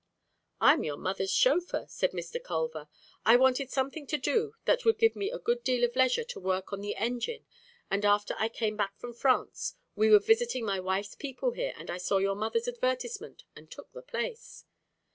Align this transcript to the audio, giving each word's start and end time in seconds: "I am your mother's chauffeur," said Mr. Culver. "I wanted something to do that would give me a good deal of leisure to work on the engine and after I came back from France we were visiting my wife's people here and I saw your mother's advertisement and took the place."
"I 0.59 0.73
am 0.73 0.83
your 0.83 0.97
mother's 0.97 1.29
chauffeur," 1.31 1.85
said 1.87 2.11
Mr. 2.11 2.43
Culver. 2.43 2.87
"I 3.23 3.35
wanted 3.35 3.69
something 3.69 4.07
to 4.07 4.17
do 4.17 4.55
that 4.65 4.83
would 4.83 4.97
give 4.97 5.15
me 5.15 5.29
a 5.29 5.37
good 5.37 5.63
deal 5.63 5.83
of 5.83 5.95
leisure 5.95 6.23
to 6.23 6.39
work 6.39 6.73
on 6.73 6.81
the 6.81 6.95
engine 6.95 7.45
and 7.91 8.03
after 8.03 8.33
I 8.39 8.49
came 8.49 8.75
back 8.75 8.97
from 8.97 9.13
France 9.13 9.75
we 9.95 10.09
were 10.09 10.17
visiting 10.17 10.65
my 10.65 10.79
wife's 10.79 11.13
people 11.13 11.51
here 11.51 11.75
and 11.77 11.91
I 11.91 11.99
saw 11.99 12.17
your 12.17 12.33
mother's 12.33 12.67
advertisement 12.67 13.43
and 13.55 13.69
took 13.69 13.91
the 13.93 14.01
place." 14.01 14.65